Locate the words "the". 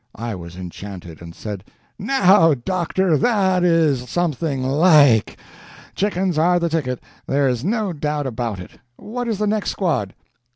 6.59-6.69, 9.37-9.45